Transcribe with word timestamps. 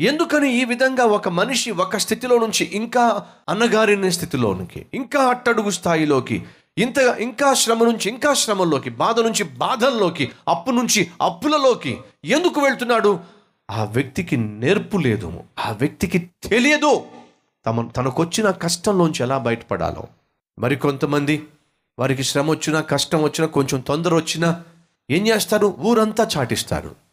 ఎందుకని 0.00 0.60
ఈ 0.60 0.64
విధంగా 0.64 1.04
ఒక 1.04 1.28
మనిషి 1.28 1.70
ఒక 1.70 1.96
స్థితిలో 1.96 2.38
నుంచి 2.38 2.64
ఇంకా 2.64 3.26
అన్నగారిన 3.48 4.08
స్థితిలోనికి 4.08 4.86
ఇంకా 4.94 5.20
అట్టడుగు 5.20 5.70
స్థాయిలోకి 5.70 6.42
ఇంత 6.78 6.98
ఇంకా 6.98 7.54
శ్రమ 7.54 7.84
నుంచి 7.84 8.10
ఇంకా 8.10 8.34
శ్రమల్లోకి 8.34 8.90
బాధ 8.90 9.20
నుంచి 9.20 9.44
బాధల్లోకి 9.44 10.30
అప్పు 10.48 10.70
నుంచి 10.70 11.10
అప్పులలోకి 11.20 11.98
ఎందుకు 12.24 12.60
వెళ్తున్నాడు? 12.60 13.20
ఆ 13.70 13.84
వ్యక్తికి 13.84 14.36
నేర్పు 14.36 14.98
లేదు. 14.98 15.40
ఆ 15.58 15.72
వ్యక్తికి 15.72 16.18
తెలియదు. 16.18 17.04
తమ 17.66 17.88
తనకొచ్చిన 17.88 18.50
కష్టంలోంచి 18.50 19.22
ఎలా 19.22 19.38
బయటపడాలో. 19.38 20.04
మరి 20.58 20.76
కొంతమంది 20.76 21.46
వారికి 21.98 22.22
శ్రమ 22.22 22.50
వచ్చినా 22.50 22.80
కష్టం 22.80 23.22
వచ్చినా 23.22 23.46
కొంచెం 23.46 23.80
తొందర 23.80 24.14
వచ్చినా 24.14 24.62
ఏం 25.10 25.26
చేస్తారు? 25.26 25.76
ఊరంతా 25.80 26.28
చాటిస్తారు. 26.36 27.09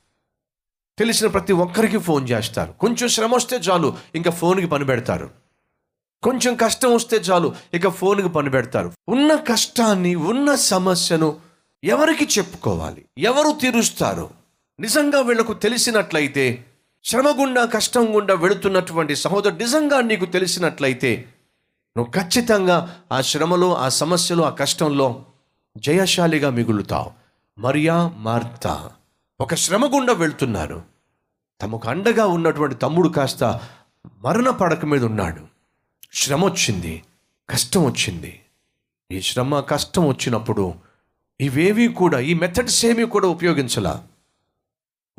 తెలిసిన 1.00 1.28
ప్రతి 1.28 1.54
ఒక్కరికి 1.54 1.98
ఫోన్ 1.98 2.30
చేస్తారు. 2.30 2.72
కొంచెం 2.72 3.10
శ్రమ 3.10 3.36
వస్తే 3.36 3.56
చాలు 3.56 3.98
ఇంకా 4.16 4.32
ఫోన్కి 4.32 4.68
పని 4.68 4.86
పెడతారు. 4.86 5.30
కొంచెం 6.24 6.56
కష్టం 6.56 6.96
వస్తే 6.96 7.18
చాలు 7.18 7.56
ఇక 7.74 7.88
ఫోన్కి 7.88 8.30
పని 8.30 8.50
పెడతారు. 8.50 8.92
ఉన్న 9.10 9.36
కష్టాన్ని 9.36 10.16
ఉన్న 10.16 10.56
సమస్యను 10.56 11.36
ఎవరికి 11.84 12.28
చెప్పుకోవాలి? 12.38 13.06
ఎవరు 13.18 13.52
తీరుస్తారు? 13.62 14.30
నిజంగా 14.80 15.22
వీళ్ళకు 15.22 15.54
తెలిసినట్లయితే 15.54 16.66
శ్రమ 17.06 17.42
గుండా 17.42 17.66
కష్టం 17.66 18.16
గుండా 18.16 18.34
వెళుతున్నటువంటి 18.34 19.16
సహోదరు 19.16 19.56
నిజంగా 19.56 20.02
నీకు 20.02 20.26
తెలిసినట్లయితే 20.26 21.26
నువ్వు 21.98 22.12
ఖచ్చితంగా 22.12 23.04
ఆ 23.12 23.22
శ్రమలో 23.22 23.76
ఆ 23.76 23.90
సమస్యలో 23.90 24.44
ఆ 24.44 24.50
కష్టంలో 24.50 25.26
జయశాలిగా 25.78 26.50
మిగులుతావు. 26.50 27.12
మరియా 27.60 28.12
మార్తా. 28.18 28.92
ఒక 29.40 29.56
శ్రమ 29.56 29.86
గుండా 29.86 30.14
వెళ్తున్నారు. 30.14 30.84
తమకు 31.62 31.90
అండగా 31.90 32.28
ఉన్నటువంటి 32.28 32.76
తమ్ముడు 32.76 33.10
కాస్త 33.10 33.62
మరణ 34.24 34.50
పడక 34.50 34.86
మీద 34.86 35.04
ఉన్నాడు. 35.04 35.48
శ్రమ 36.14 36.46
వచ్చింది 36.46 37.04
కష్టం 37.50 37.86
వచ్చింది. 37.86 38.40
ఈ 39.12 39.22
శ్రమ 39.22 39.60
కష్టం 39.60 40.08
వచ్చినప్పుడు 40.08 40.74
ఇవేవి 41.42 41.88
కూడా 41.88 42.20
ఈ 42.20 42.34
మెథడ్స్ 42.34 42.86
ఏమీ 42.86 43.04
కూడా 43.04 43.28
ఉపయోగించలా. 43.28 44.04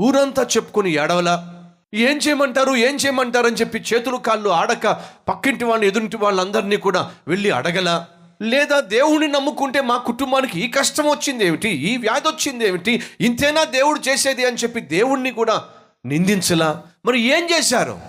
ఊరంతా 0.01 0.43
చెప్పుకొని 0.43 0.91
ఏడవలా. 0.91 1.55
ఏం 1.95 2.17
చేయమంటారు 2.17 2.77
ఏం 2.77 2.97
చేయమంటారని 2.97 3.57
చెప్పి 3.57 3.79
చేతులు 3.79 4.17
కాళ్ళు 4.17 4.49
ఆడక 4.49 5.05
పక్కింటి 5.29 5.65
వాళ్ళని 5.65 5.89
ఎదురింటి 5.89 6.17
వాళ్ళందరినీ 6.17 6.77
కూడా 6.77 7.13
వెళ్ళి 7.29 7.51
అడగల. 7.51 8.07
లేదా 8.43 8.81
దేవుడిని 8.81 9.33
నమ్ముకుంటే 9.33 9.81
మా 9.81 9.97
కుటుంబానికి 9.97 10.61
ఈ 10.61 10.69
కష్టం 10.69 11.05
వచ్చింది 11.05 11.45
ఏమిటి 11.45 11.69
ఈ 11.69 11.97
వ్యాధి 11.97 12.29
వచ్చింది 12.29 12.69
ఏమిటి 12.69 13.03
ఇంతేనా 13.21 13.65
దేవుడు 13.65 14.01
చేసేది 14.09 14.47
అని 14.47 14.57
చెప్పి 14.57 14.81
దేవుణ్ణి 14.81 15.31
కూడా 15.31 15.65
నిందించలా? 16.07 16.83
మరి 17.07 17.21
ఏం 17.21 17.49
చేశారు? 17.59 18.01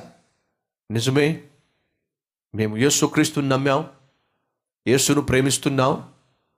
నిజమే 0.92 1.42
మేము 2.56 2.78
యేసుక్రీస్తుని 2.78 3.50
నమ్మాం 3.50 3.86
యేసును 4.88 5.22
ప్రేమిస్తున్నాం. 5.22 6.08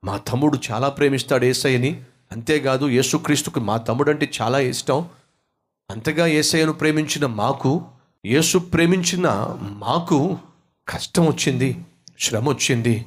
మా 0.04 0.16
తమ్ముడు 0.16 0.58
చాలా 0.70 0.88
ప్రేమిస్తాడు 0.88 1.44
ఏసయ్యని. 1.44 2.02
అంతేకాదు 2.32 2.86
యేసుక్రీస్తుకు 2.86 3.60
మా 3.60 3.76
తమ్ముడు 3.76 4.10
అంటే 4.10 4.30
చాలా 4.42 4.58
ఇష్టం. 4.58 5.08
అంతగా 5.90 6.26
ఏసయ్యను 6.26 6.72
ప్రేమించిన 6.72 7.26
మాకు 7.26 7.84
యేసు 8.26 8.58
ప్రేమించిన 8.58 9.56
మాకు 9.60 10.38
కష్టం 10.88 11.26
వచ్చింది 11.26 11.76
శ్రమ 12.20 12.48
వచ్చింది. 12.48 13.04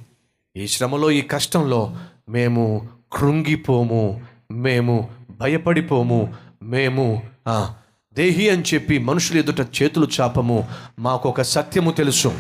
ఈ 0.58 0.68
శ్రమలో 0.68 1.12
ఈ 1.12 1.22
కష్టంలో 1.22 1.98
మేము 2.30 2.90
కృంగిపోము 3.12 4.22
మేము 4.52 5.10
భయపడిపోము 5.32 6.34
మేము 6.64 7.22
దేహి 8.14 8.50
అని 8.50 8.64
చెప్పి 8.74 8.98
మనుషులు 8.98 9.40
ఎదుట 9.40 9.84
చేతులు 9.84 10.08
చాపము. 10.22 10.68
మాకు 11.00 11.30
ఒక 11.30 11.42
సత్యము 11.42 11.92
తెలుసు. 11.92 12.34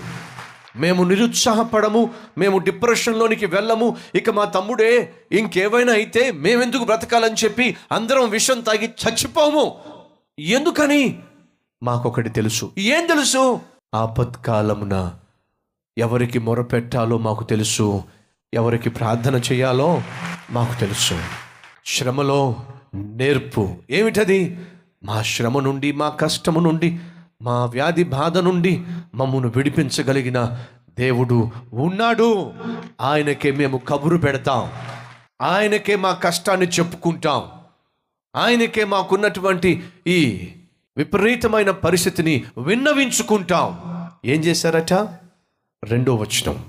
మేము 0.75 1.03
నిరుత్సాహపడము 1.03 2.09
మేము 2.37 2.57
డిప్రెషన్లోనికి 2.57 3.45
వెళ్ళము. 3.45 3.97
ఇక 4.15 4.29
మా 4.29 4.45
తమ్ముడే 4.45 5.13
ఇంకేవైనా 5.31 5.93
అయితే 5.93 6.31
మేమెందుకు 6.31 6.83
బ్రతకాలని 6.83 7.35
చెప్పి 7.43 7.75
అందరం 7.91 8.29
విషం 8.29 8.59
తాగి 8.59 8.85
చచ్చిపోము. 8.85 9.75
ఎందుకని? 10.39 11.19
మాకొకటి 11.83 12.29
తెలుసు. 12.29 12.71
ఏం 12.77 13.05
తెలుసు? 13.05 13.59
ఆపత్కాలమున 13.93 15.11
ఎవరికి 15.97 16.39
మొరపెట్టాలో 16.39 17.17
మాకు 17.17 17.43
తెలుసు. 17.43 18.03
ఎవరికి 18.53 18.89
ప్రార్థన 18.89 19.35
చేయాలో 19.35 20.01
మాకు 20.51 20.79
తెలుసు. 20.79 21.19
శ్రమలో 21.85 22.55
నేర్పు. 22.95 23.75
ఏమిటది? 23.89 24.59
మా 25.03 25.21
శ్రమ 25.21 25.59
నుండి 25.59 25.91
మా 25.91 26.09
కష్టము 26.09 26.59
నుండి 26.59 26.99
మా 27.41 27.65
వ్యాధి 27.65 28.03
బాధ 28.03 28.37
నుండి 28.37 28.83
మమ్మను 29.15 29.47
విడిపించగలిగిన 29.55 30.57
దేవుడు 30.99 31.51
ఉన్నాడు. 31.73 32.53
ఆయనకే 33.01 33.51
మేము 33.51 33.77
కబురు 33.77 34.17
పెడతాం. 34.17 34.71
ఆయనకే 35.41 35.95
మా 35.95 36.11
కష్టాన్ని 36.11 36.67
చెప్పుకుంటాం. 36.67 37.43
ఆయనకే 38.35 38.85
మాకున్నటువంటి 38.85 39.83
ఈ 40.07 40.47
విపరీతమైన 40.97 41.71
పరిస్థితిని 41.71 42.43
విన్నవించుకుంటాం. 42.57 43.79
ఏం 44.25 44.43
చేశారట? 44.43 45.24
రెండో 45.85 46.15
వచనం. 46.15 46.65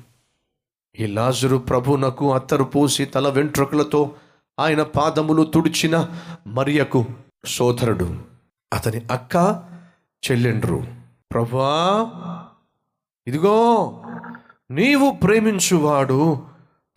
ఈ 0.99 1.06
లాజరు 1.06 1.56
ప్రభునకు 1.56 2.34
అత్తరు 2.34 2.65
పోసి 2.65 3.04
తల 3.04 3.28
వెంట్రుకలతో 3.28 4.15
ఆయన 4.60 4.82
పాదములు 4.82 5.43
తుడిచిన 5.43 6.09
మరియకు 6.47 7.04
సోదరుడు 7.47 8.19
అతని 8.72 9.00
అక్క 9.10 9.65
చెల్లెండ్రు 10.31 10.87
ప్రభా 11.32 12.12
ఇదిగో 13.26 13.93
నీవు 14.71 15.10
ప్రేమించువాడు 15.10 16.47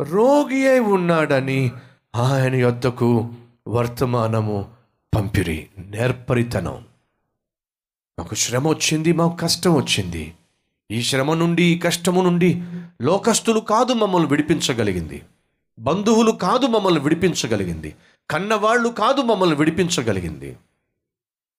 రోగి 0.02 0.69
అయి 0.69 0.79
ఉన్నాడని 0.79 1.72
ఆయన 2.16 2.56
యొద్దకు 2.56 3.29
వర్తమానము 3.68 4.69
పంపిరి. 5.16 5.68
నేర్పరితనం. 5.78 6.85
మాకు 8.19 8.35
శ్రమ 8.35 8.68
వచ్చింది 8.68 9.13
మాకు 9.13 9.35
కష్టం 9.35 9.74
వచ్చింది. 9.74 10.34
ఈ 10.92 11.02
శ్రమ 11.02 11.34
నుండి 11.34 11.64
ఈ 11.64 11.78
కష్టము 11.78 12.22
నుండి 12.22 12.64
లోకస్తులు 13.02 13.60
కాదు 13.60 13.94
మమ్మల్ని 13.94 14.30
విడిపించగలిగింది. 14.30 15.24
బంధువులు 15.80 16.32
కాదు 16.32 16.66
మమ్మల్ని 16.66 17.00
విడిపించగలిగింది. 17.00 17.96
కన్నవాళ్ళు 18.30 18.90
కాదు 18.90 19.22
మమ్మల్ని 19.22 19.56
విడిపించగలిగింది. 19.56 20.58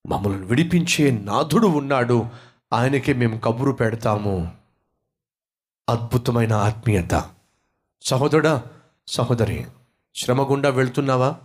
మమ్మల్ని 0.07 0.45
విడిపించే 0.45 1.11
నాథుడు 1.11 1.67
ఉన్నాడు. 1.67 2.25
ఆయనకే 2.73 3.13
మేము 3.13 3.37
కబురు 3.37 3.71
పెడతాము. 3.71 4.51
అద్భుతమైన 5.89 6.53
ఆత్మీయత. 6.53 7.29
సహోదరుడా 8.01 8.63
సహోదరి 9.07 9.65
శ్రమ 10.15 10.51
గుండా 10.51 10.69
వెళ్తున్నావా? 10.69 11.35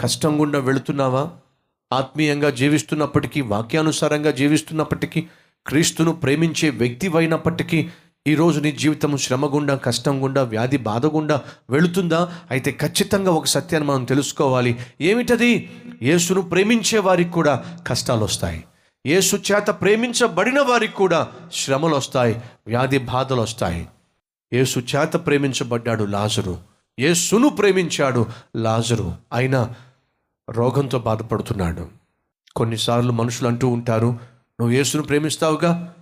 కష్టం 0.00 0.40
గుండా 0.40 0.58
వెళుతున్నావా? 0.58 1.30
ఆత్మీయంగా 1.92 2.50
జీవిస్తున్నప్పటికీ 2.50 3.40
వాక్యానుసారంగా 3.40 4.30
జీవిస్తున్నప్పటికీ 4.30 5.26
క్రీస్తును 5.68 6.12
ప్రేమించే 6.12 6.70
వ్యక్తి 6.70 7.08
అయినప్పటికీ 7.08 7.90
ఈరోజు 8.26 8.60
నీ 8.60 8.72
జీవితం 8.72 9.16
శ్రమ 9.16 9.54
గుండా 9.54 9.76
కష్టం 9.76 10.22
గుండా 10.22 10.42
వ్యాధి 10.42 10.76
బాధ 10.76 11.06
గుండా 11.06 11.42
వెళుతుందా? 11.70 12.32
అయితే 12.50 12.70
ఖచ్చితంగా 12.80 13.30
ఒక 13.30 13.44
సత్యాన్ని 13.44 13.90
మనం 13.90 14.04
తెలుసుకోవాలి. 14.04 14.78
ఏమిటది? 15.00 15.70
యేసును 16.02 16.40
ప్రేమించే 16.40 16.98
వారికి 16.98 17.30
కూడా 17.30 17.64
కష్టాలు 17.86 18.24
వస్తాయి 18.24 18.64
యేసు 19.06 19.36
చేత 19.36 19.66
ప్రేమించబడిన 19.70 20.60
వారికి 20.60 20.92
కూడా 20.92 21.28
శ్రమలు 21.52 21.96
వస్తాయి 21.96 22.42
వ్యాధి 22.66 22.98
బాధలు 22.98 23.40
వస్తాయి 23.40 23.88
యేసు 24.52 24.78
చేత 24.78 25.12
ప్రేమించబడ్డాడు 25.26 26.04
లాజరు. 26.04 26.58
యేసును 26.98 27.48
ప్రేమించాడు 27.48 28.26
లాజరు. 28.56 29.14
అయినా 29.32 29.74
రోగంతో 30.50 30.98
బాధపడుతున్నాడు. 30.98 31.88
కొన్నిసార్లు 32.56 33.12
మనుషులు 33.12 33.48
అంటూ 33.48 33.68
ఉంటారు 33.68 34.37
నువ్వు 34.60 34.76
యేసును 34.76 35.02
ప్రేమిస్తావుగా? 35.02 35.94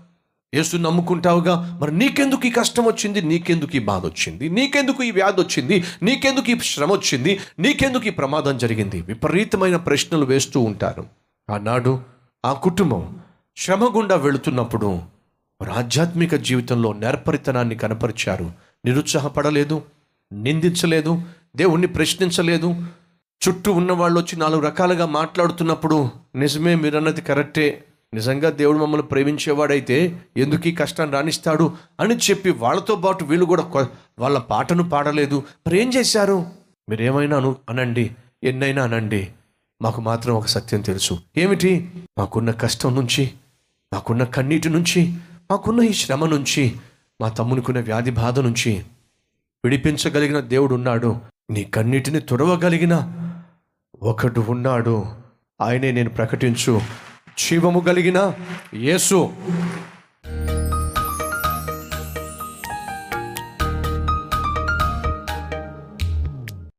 యేసును 0.55 0.83
నమ్ముకుంటావుగా? 0.83 1.79
మరి 1.83 1.99
నీకెందుకు 1.99 2.47
ఈ 2.47 2.51
కష్టం 2.51 2.85
వచ్చింది? 2.85 3.23
నీకెందుకు 3.23 3.77
ఈ 3.77 3.79
బాధ 3.79 4.07
వచ్చింది? 4.07 4.49
నీకెందుకు 4.49 5.03
ఈ 5.03 5.11
వ్యాధి 5.11 5.41
వచ్చింది? 5.41 5.85
నీకెందుకు 6.03 6.51
ఈ 6.51 6.59
శ్రమ 6.59 6.93
వచ్చింది? 6.93 7.41
నీకెందుకు 7.59 8.07
ఈ 8.07 8.11
ప్రమాదం 8.11 8.59
జరిగింది? 8.59 9.03
విపరీతమైన 9.03 9.77
ప్రశ్నలు 9.77 10.25
వేస్తూ 10.25 10.61
ఉంటారు. 10.61 11.07
ఆనాడు 11.51 12.01
ఆ 12.45 12.53
కుటుంబం 12.53 13.19
శ్రమ 13.57 13.85
గుండా 13.97 14.17
వెళుతున్నప్పుడు 14.17 14.87
వారు 15.61 15.73
ఆధ్యాత్మిక 15.73 16.35
జీవితంలో 16.35 16.93
నేర్పరితనాన్ని 16.93 17.75
కనపరిచారు. 17.75 18.53
నిరుత్సాహపడలేదు 18.85 19.83
నిందించలేదు 20.33 21.23
దేవుణ్ణి 21.57 21.87
ప్రశ్నించలేదు. 21.87 22.87
చుట్టూ 23.49 23.73
ఉన్న 23.73 23.93
వాళ్ళు 23.93 24.21
వచ్చి 24.21 24.39
నాలుగు 24.39 24.61
రకాలుగా 24.61 25.07
మాట్లాడుతున్నప్పుడు 25.07 26.11
నిజమే 26.35 26.75
మీరన్నది 26.75 27.21
కరెక్టే. 27.21 27.85
నిజంగా 28.17 28.51
దేవుడు 28.51 28.79
మమ్మల్ని 28.79 29.07
ప్రేమించేవాడైతే 29.07 30.21
ఎందుకు 30.37 30.69
ఈ 30.69 30.73
కష్టాన్ని 30.73 31.17
రాణిస్తాడు 31.17 31.73
అని 32.01 32.15
చెప్పి 32.17 32.51
వాళ్ళతో 32.51 32.97
పాటు 32.97 33.25
వీళ్ళు 33.25 33.47
కూడా 33.47 33.89
వాళ్ళ 34.19 34.39
పాటను 34.39 34.89
పాడలేదు. 34.89 35.43
మరి 35.67 35.83
ఏం 35.83 35.95
చేశారు? 35.95 36.47
మీరేమైనా 36.89 37.37
అను 37.37 37.57
అనండి. 37.69 38.11
ఎన్నైనా 38.43 38.83
అనండి. 38.83 39.29
మాకు 39.83 40.01
మాత్రం 40.01 40.35
ఒక 40.35 40.47
సత్యం 40.47 40.81
తెలుసు. 40.81 41.19
ఏమిటి? 41.37 41.91
మాకున్న 42.19 42.51
కష్టం 42.51 42.95
నుంచి 42.95 43.31
మాకున్న 43.93 44.25
కన్నీటి 44.25 44.71
నుంచి 44.71 45.15
మాకున్న 45.51 45.83
ఈ 45.83 45.93
శ్రమ 45.93 46.27
నుంచి 46.27 46.77
మా 47.21 47.29
తమ్మునికున్న 47.29 47.81
వ్యాధి 47.81 48.11
బాధ 48.11 48.39
నుంచి 48.39 48.85
విడిపించగలిగిన 49.65 50.41
దేవుడు 50.41 50.75
ఉన్నాడు. 50.75 51.17
నీ 51.51 51.65
కన్నీటిని 51.65 52.21
తుడవగలిగిన 52.21 53.13
ఒకడు 54.03 54.45
ఉన్నాడు. 54.49 55.05
ఆయనే 55.61 55.93
నేను 55.93 56.11
ప్రకటించు. 56.11 56.81
జీవము 57.39 57.81
కలిగిన 57.81 58.33
యేసు. 58.75 59.31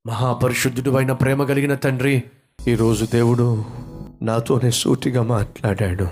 మహాపరిశుద్ధుడు 0.08 0.92
అయిన 0.92 1.12
ప్రేమ 1.12 1.44
కలిగిన 1.44 1.76
తండ్రి 1.76 2.24
ఈరోజు 2.68 3.06
దేవుడు 3.06 3.66
నాతోనే 4.22 4.72
సూటిగా 4.72 5.22
మాట్లాడాడు. 5.22 6.08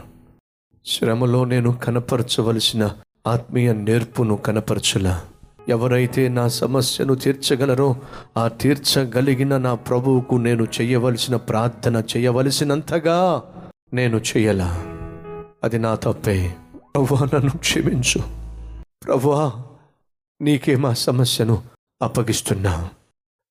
శ్రమలో 0.85 1.45
నేను 1.45 1.71
కనపరచవలసిన 1.71 2.91
ఆత్మీయ 3.27 3.73
నేర్పును 3.73 4.35
కనపరచలా. 4.35 5.21
ఎవరైతే 5.69 6.27
నా 6.27 6.47
సమస్యను 6.47 7.15
తీర్చగలరో 7.15 7.95
ఆ 8.37 8.47
తీర్చగలిగిన 8.47 9.57
నా 9.57 9.75
ప్రభువుకు 9.75 10.35
నేను 10.35 10.67
చేయవలసిన 10.81 11.35
ప్రార్థన 11.35 12.03
చేయవలసినంతగా 12.17 13.43
నేను 13.93 14.17
చెయ్యలా. 14.17 14.83
అది 15.63 15.79
నా 15.79 15.95
తప్పే. 15.95 16.55
ప్రభువా 16.95 17.25
నన్ను 17.33 17.51
క్షమించు. 17.57 18.19
ప్రభా 19.03 19.51
నీకే 20.41 20.75
మా 20.75 20.93
సమస్యను 20.93 21.63
అప్పగిస్తున్నా. 22.01 22.89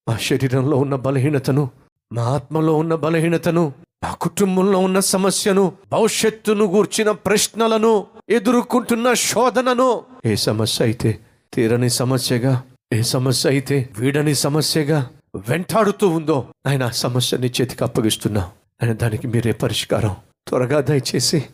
మా 0.09 0.17
శరీరంలో 0.17 0.77
ఉన్న 0.77 0.95
బలహీనతను 0.95 1.71
మా 2.13 2.23
ఆత్మలో 2.23 2.75
ఉన్న 2.75 2.95
బలహీనతను 2.95 3.73
మా 4.05 4.15
కుటుంబంలో 4.15 4.79
ఉన్న 4.79 5.01
సమస్యను 5.01 5.73
భవిష్యత్తును 5.93 6.65
గూర్చిన 6.65 7.11
ప్రశ్నలను 7.11 8.07
ఎదుర్కొంటున్న 8.29 9.15
శోధనను. 9.15 10.03
ఏ 10.27 10.35
సమస్య 10.35 10.85
అయితే 10.85 11.21
తీరని 11.55 11.91
సమస్యగా 11.91 12.63
ఏ 12.93 13.03
సమస్య 13.03 13.49
అయితే 13.49 13.89
వీడని 13.99 14.35
సమస్యగా 14.35 15.11
వెంటాడుతూ 15.49 16.09
ఉందో 16.09 16.47
ఆయన 16.67 16.89
సమస్యని 16.89 17.49
చేతికి 17.49 17.85
అప్పగిస్తున్నా. 17.85 18.51
ఆయన 18.82 18.93
దానికి 18.93 19.26
మీరే 19.26 19.53
పరిష్కారం. 19.53 20.17
త్వరగా 20.49 20.81
దయచేసి 20.81 21.44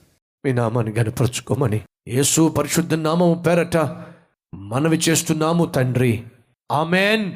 మీ 0.45 0.53
నామాన్ని 0.53 0.93
గనపరుచుకోమని 0.93 1.81
యేసు 2.09 2.49
పరిశుద్ధ 2.49 2.95
నామం 2.95 3.45
పేరట 3.47 3.77
మనవి 4.55 4.97
చేస్తున్నాము 4.97 5.65
తండ్రి. 5.65 6.25
ఆమెన్. 6.73 7.33